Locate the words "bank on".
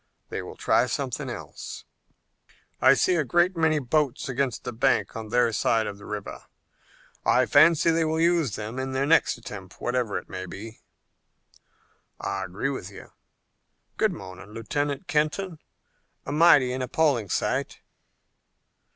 4.73-5.29